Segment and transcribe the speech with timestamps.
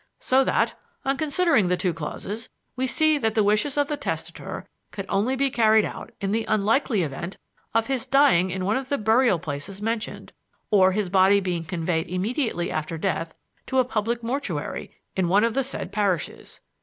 [0.19, 0.73] So that,
[1.05, 5.35] on considering the two clauses, we see that the wishes of the testator could only
[5.35, 7.37] be carried out in the unlikely event
[7.75, 10.33] of his dying in one of the burial places mentioned,
[10.71, 13.35] or his body being conveyed immediately after death
[13.67, 16.61] to a public mortuary in one of the said parishes.